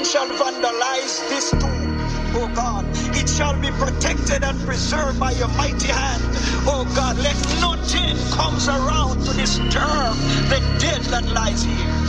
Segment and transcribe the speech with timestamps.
[0.00, 1.98] shall vandalize this tomb,
[2.34, 2.86] oh God.
[3.14, 6.22] It shall be protected and preserved by your mighty hand,
[6.66, 7.18] oh God.
[7.18, 10.16] Let nothing comes around to disturb
[10.48, 12.01] the dead that lies here.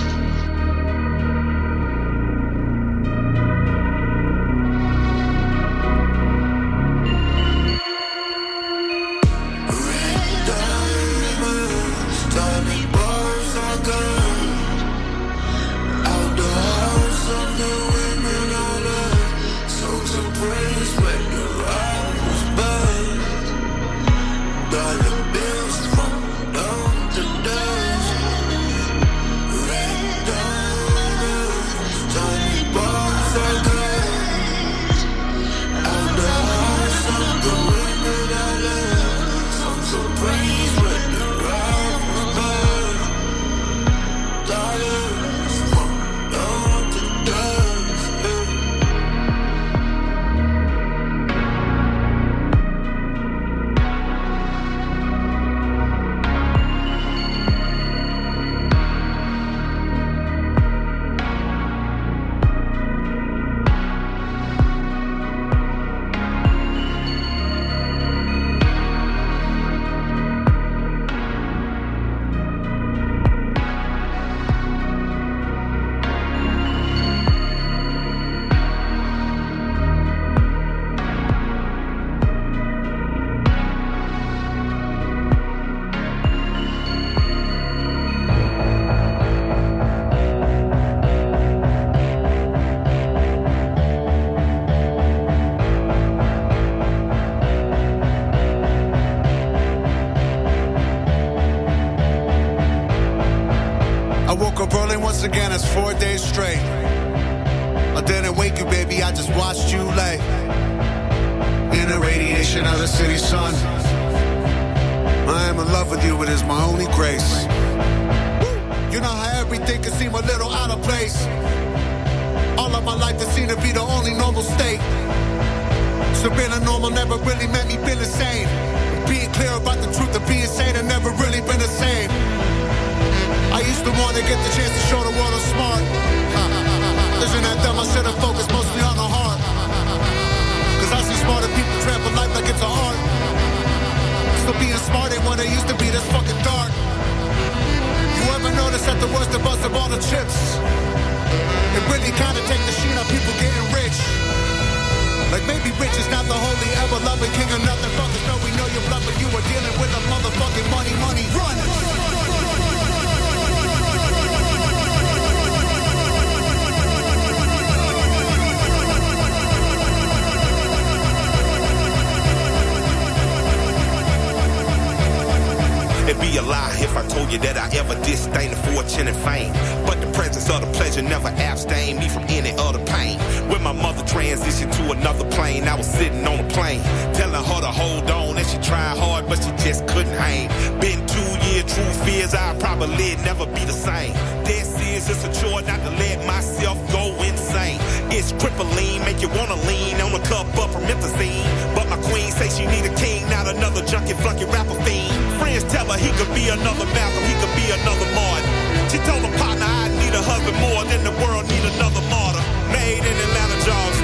[176.95, 179.51] If I told you that I ever disdain the fortune and fame.
[179.85, 183.17] But the presence of the pleasure never abstained me from any other pain.
[183.49, 186.83] When my mother transitioned to another plane, I was sitting on a plane,
[187.17, 188.37] telling her to hold on.
[188.37, 190.49] And she tried hard, but she just couldn't hang.
[190.79, 194.13] Been two years, true fears, I'll probably never be the same.
[194.45, 197.79] This is it's a chore not to let myself go insane.
[198.13, 201.49] It's crippling, make you wanna lean on a cup of promethazine.
[201.73, 205.22] But my queen say she need a king, not another junkie, flunky rapper fiend.
[205.53, 208.49] Friends tell her he could be another Malcolm, he could be another Martin.
[208.89, 212.41] She told her partner I need a husband more than the world need another martyr.
[212.73, 213.97] Made in Atlanta jobs,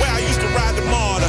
[0.00, 1.28] where I used to ride the MARTA.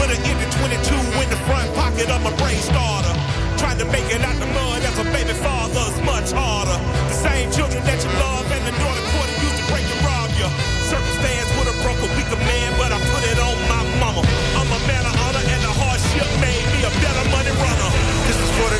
[0.00, 3.12] With an empty 22 in the front pocket of my brain starter.
[3.60, 6.80] Trying to make it out the mud as a baby father's much harder.
[7.12, 10.32] The same children that you love and the daughter quarter used to break and rob
[10.40, 10.48] you.
[10.88, 12.91] Circumstance would have broke a weaker man, but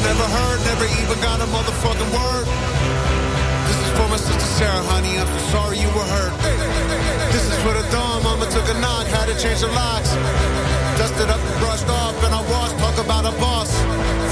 [0.03, 2.47] never heard, never even got a motherfucking word.
[3.67, 6.35] This is for my sister Sarah, honey, I'm so sorry you were hurt.
[7.31, 10.11] This is for the dawn, mama took a knock, had to change the locks.
[10.99, 13.71] Dusted up and brushed off, and I washed, talk about a boss.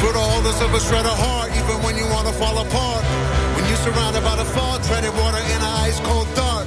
[0.02, 3.04] For the holders of a shred of heart, even when you wanna fall apart.
[3.54, 6.66] When you're surrounded by the fog, treading water in an ice cold dark.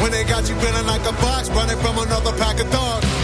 [0.00, 3.19] When they got you feeling like a box, running from another pack of dogs.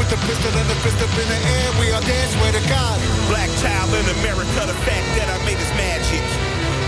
[0.00, 2.96] With the pistol and the fist up in the air, we are dead, to God.
[3.28, 6.24] Black child in America, the fact that I made is magic.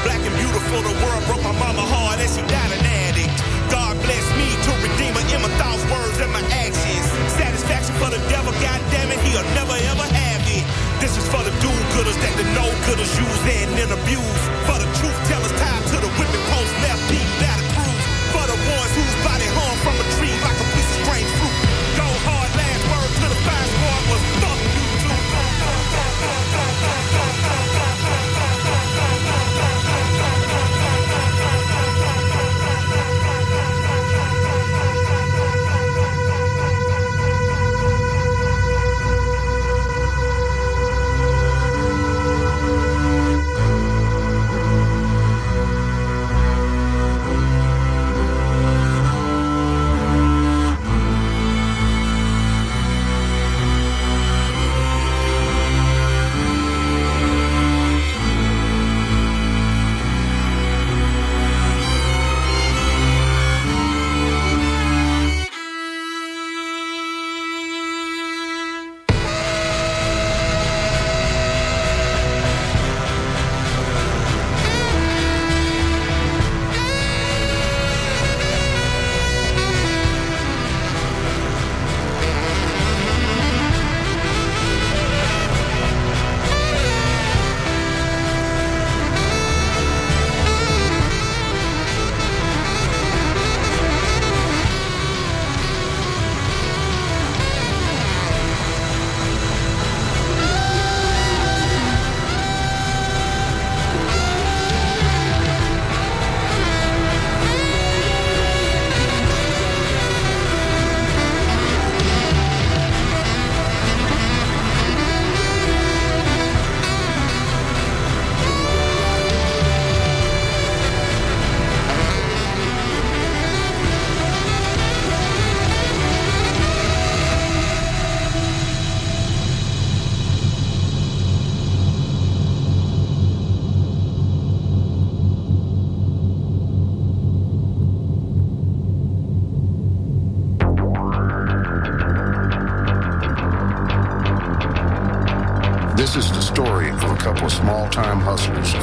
[0.01, 3.37] Black and beautiful, the world broke my mama hard and she died an addict.
[3.69, 7.05] God bless me to redeem her in my thoughts, words, and my actions.
[7.37, 10.65] Satisfaction for the devil, God damn it, he'll never ever have it.
[10.97, 14.43] This is for the do-gooders that the no-gooders use and then abuse.
[14.65, 18.05] For the truth tellers tied to the whipping post, left beat battle cruise.
[18.33, 21.29] For the ones whose body hung from a tree like a piece of strange
[23.23, 24.52] to the fire squad was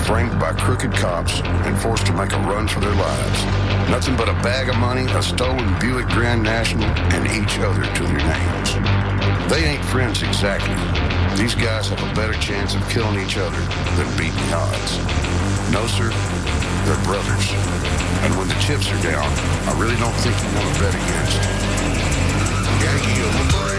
[0.09, 1.39] framed by crooked cops
[1.69, 3.45] and forced to make a run for their lives.
[3.91, 8.03] Nothing but a bag of money, a stolen Buick Grand National, and each other to
[8.09, 8.73] their names.
[9.53, 10.73] They ain't friends exactly.
[11.37, 13.61] These guys have a better chance of killing each other
[14.01, 14.97] than beating odds.
[15.69, 16.09] No, sir,
[16.89, 17.45] they're brothers.
[18.25, 19.29] And when the chips are down,
[19.69, 21.37] I really don't think you want to bet against.
[22.81, 23.78] Yankee of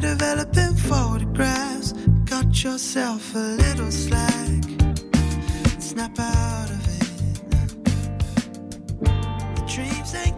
[0.00, 1.92] you're developing photographs.
[2.24, 4.62] Got yourself a little slack.
[5.78, 7.08] Snap out of it.
[9.56, 10.37] The dreams ain't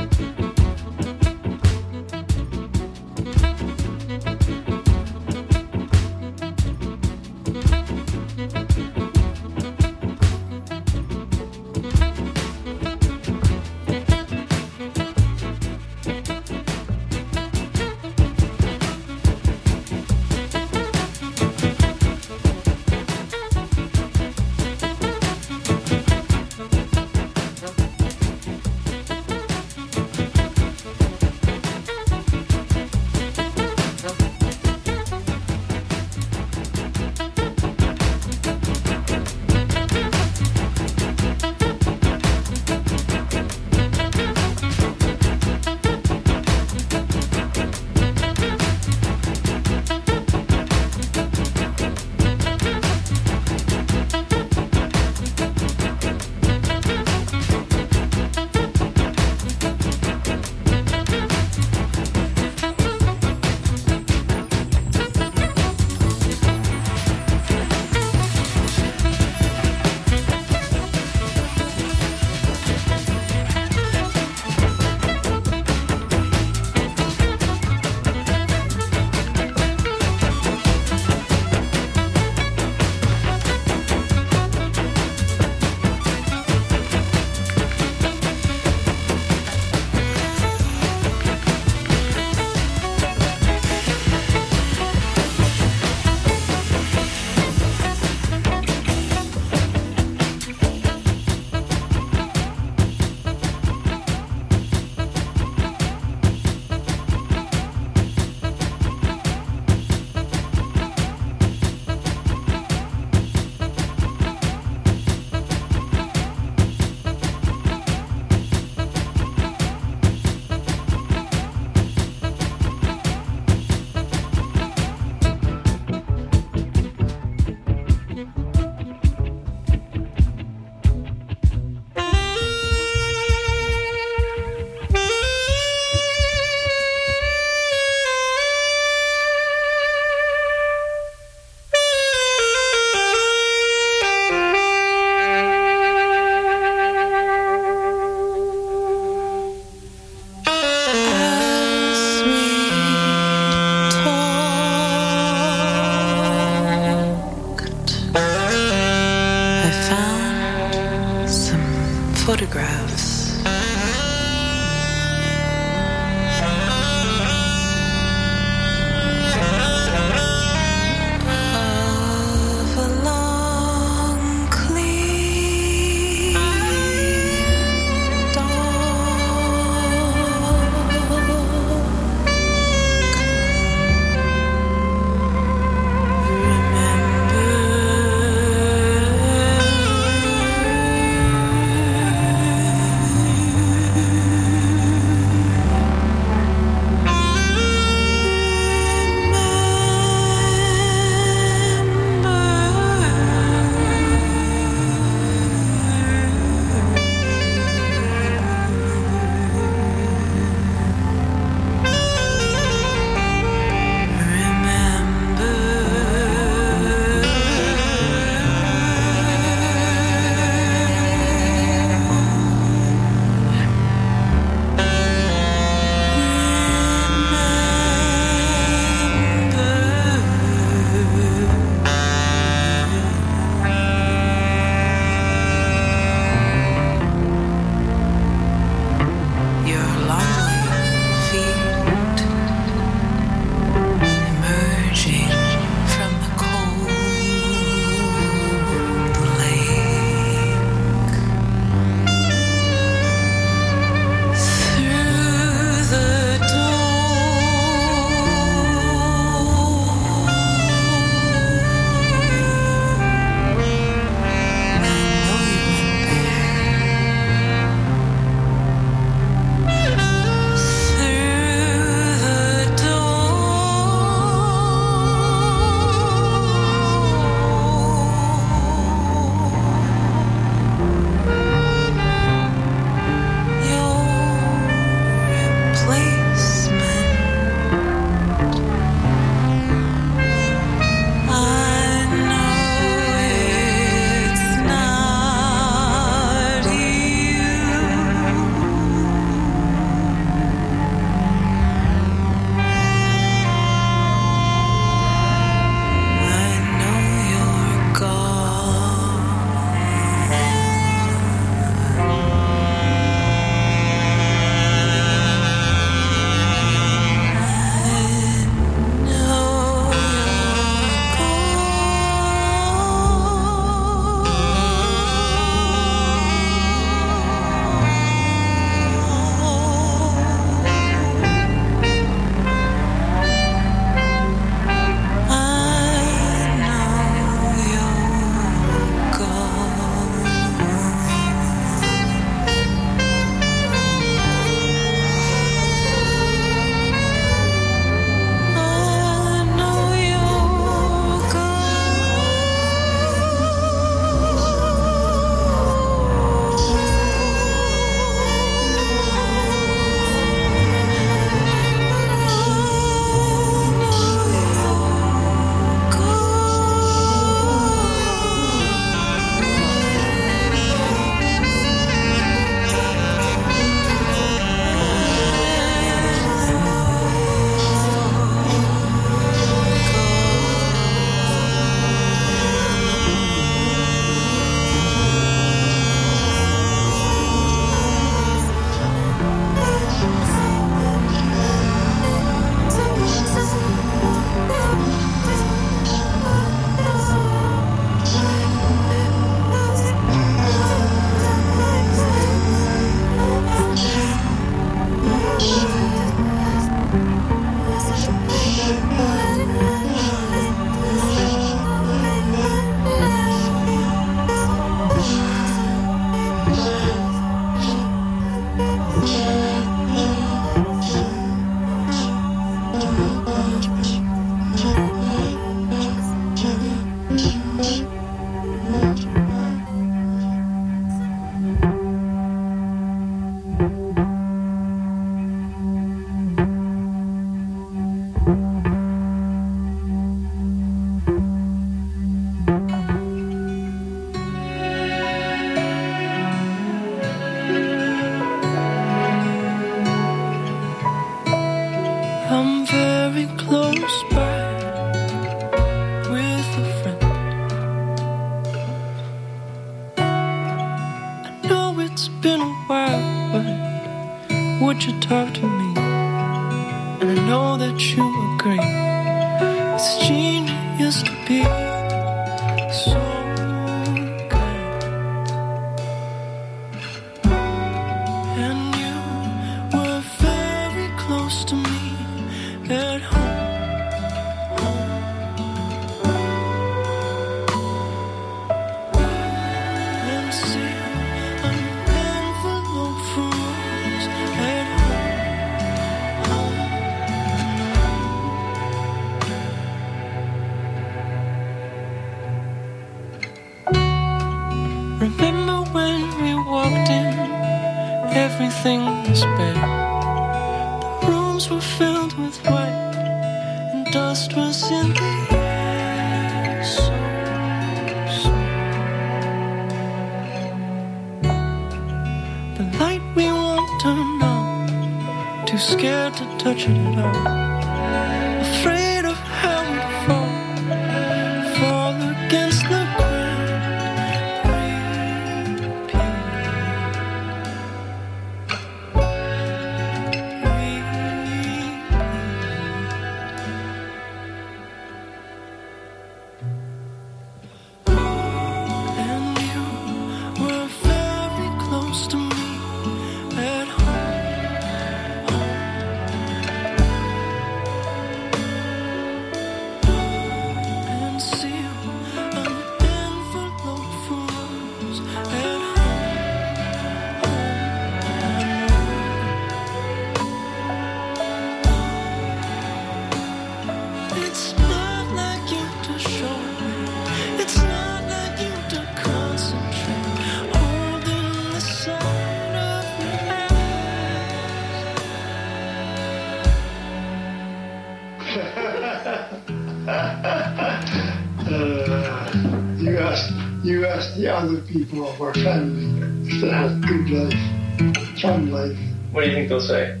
[594.21, 598.77] the other people of our family that has good life, fun life.
[599.11, 600.00] What do you think they'll say?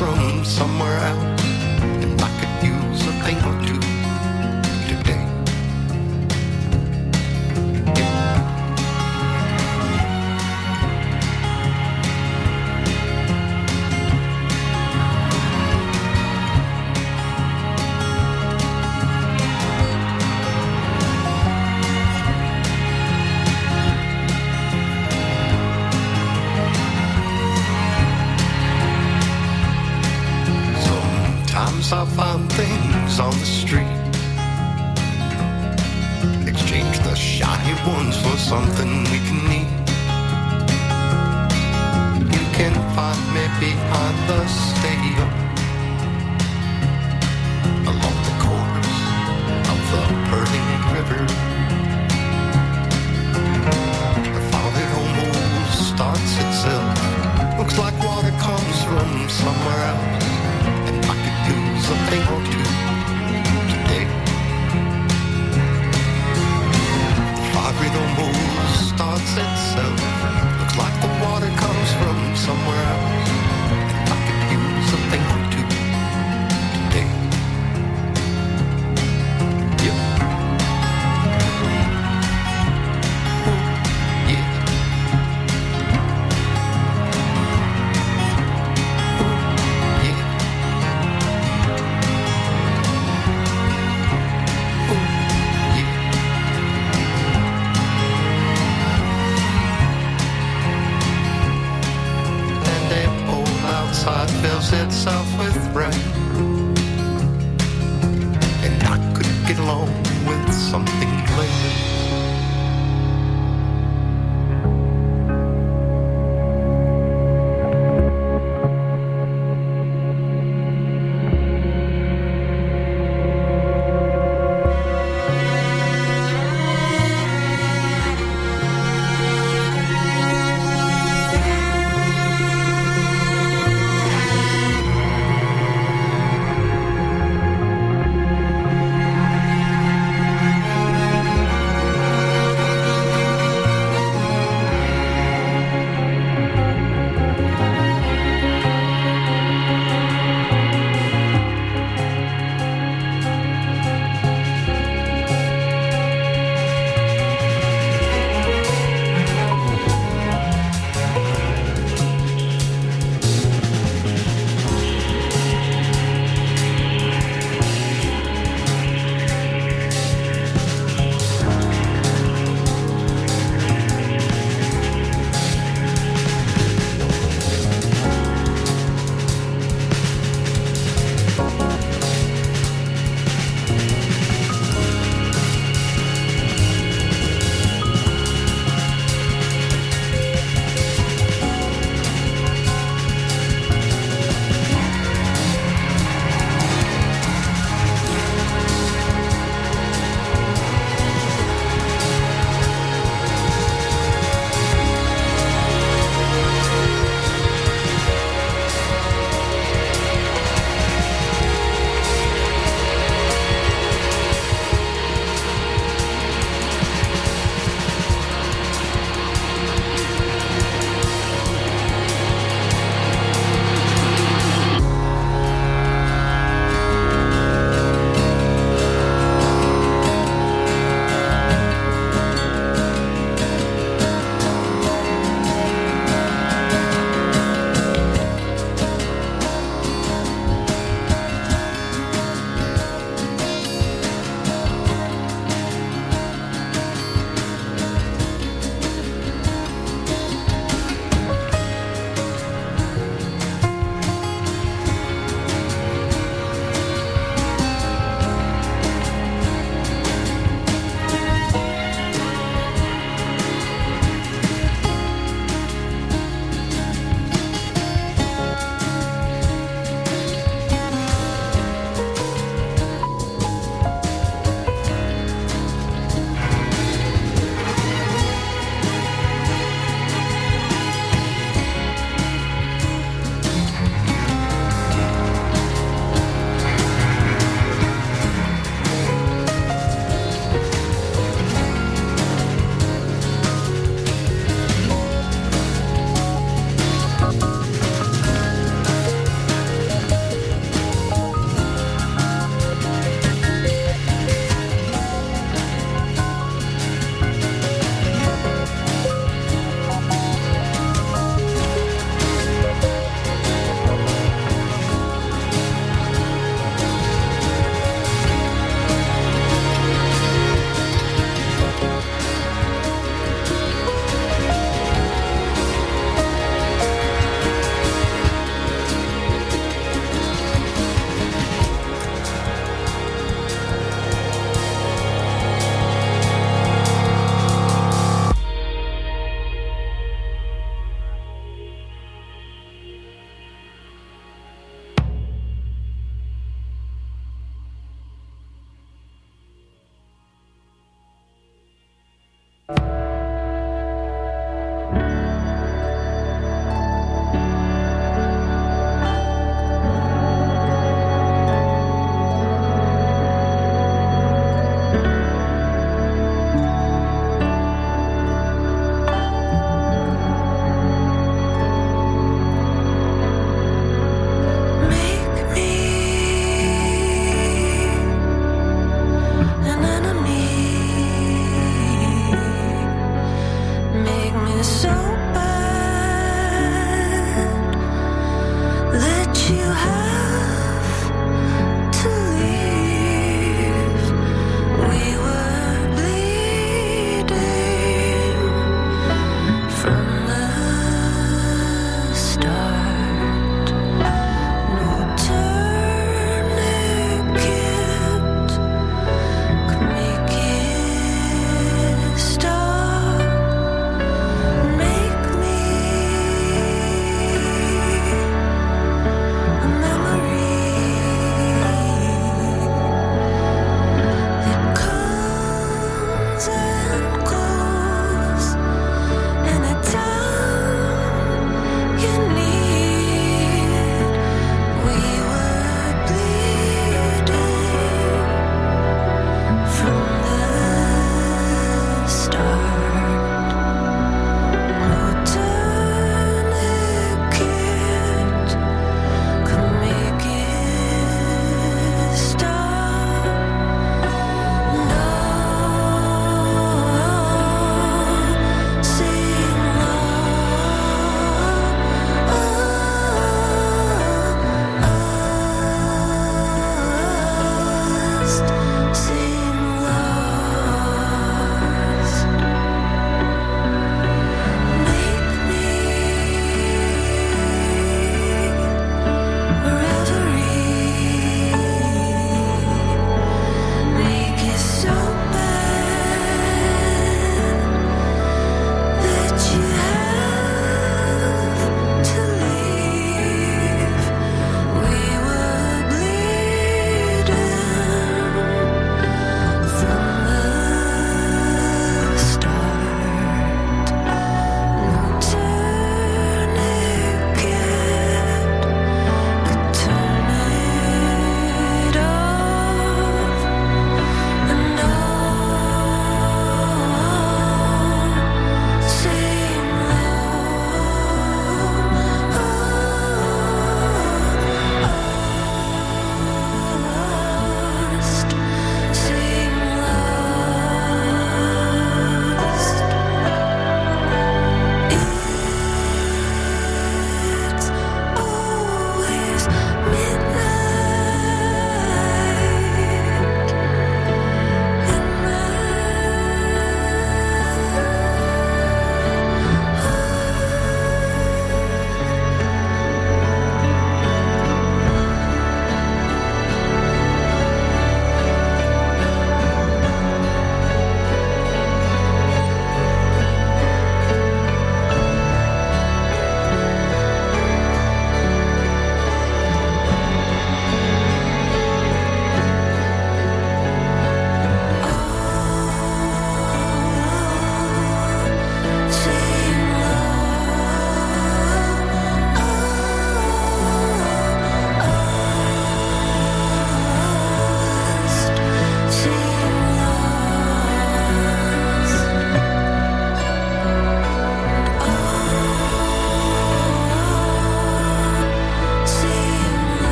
[0.00, 1.39] from somewhere else,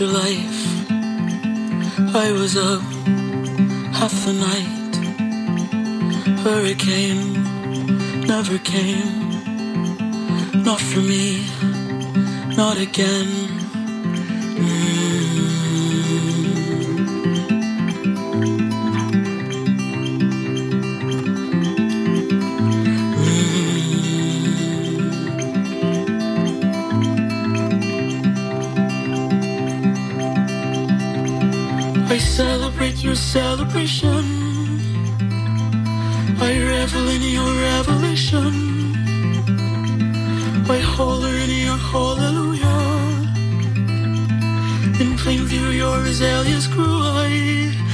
[0.00, 0.90] afterlife.
[2.14, 2.82] I was up
[3.98, 4.94] half the night.
[6.44, 7.32] Hurricane
[8.26, 9.42] never came.
[10.62, 11.44] Not for me,
[12.56, 13.37] not again.
[33.88, 34.26] revelation.
[36.40, 38.54] I revel in your revelation.
[40.68, 42.80] I holler in your hallelujah.
[45.00, 47.87] In plain view, your azaleas grew high.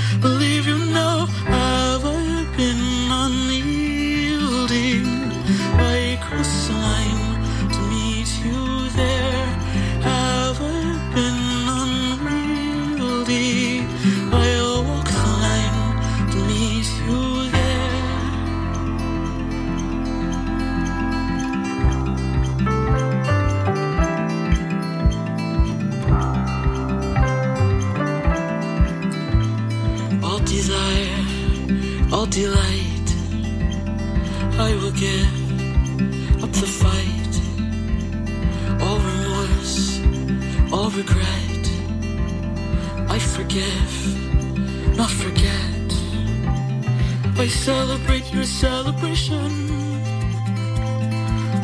[47.45, 49.51] I celebrate your celebration.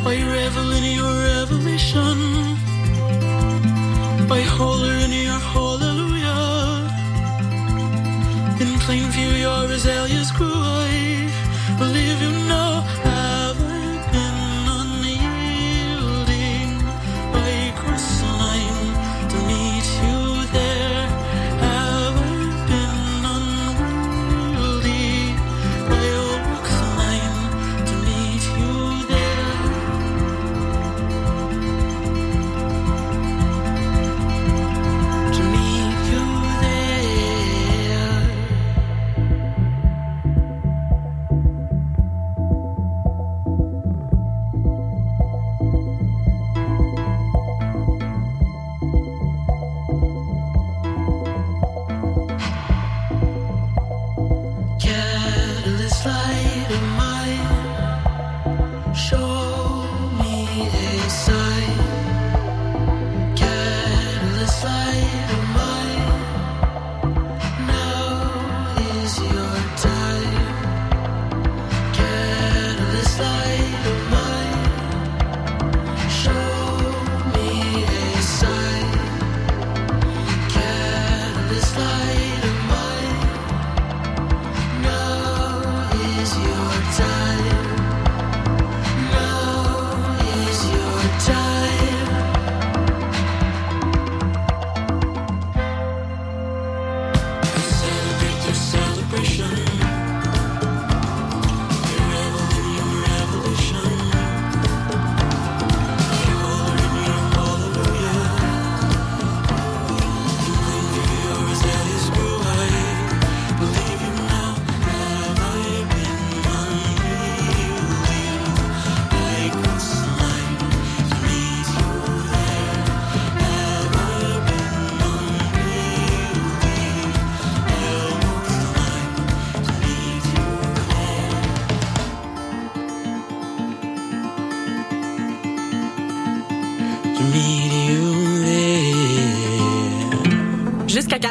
[0.05, 2.19] I revel in your revelation.
[4.31, 6.37] I holler in your hallelujah.
[8.61, 10.70] In plain view, your azaleas grew